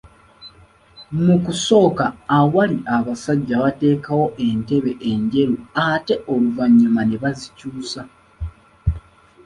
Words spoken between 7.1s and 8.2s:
bazikyusa.